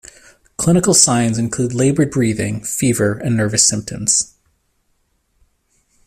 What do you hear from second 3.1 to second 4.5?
and nervous symptoms.